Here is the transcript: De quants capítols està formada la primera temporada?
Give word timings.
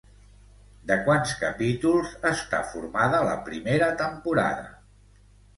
De 0.91 0.95
quants 1.09 1.33
capítols 1.41 2.15
està 2.31 2.63
formada 2.71 3.23
la 3.29 3.39
primera 3.51 3.91
temporada? 4.03 4.67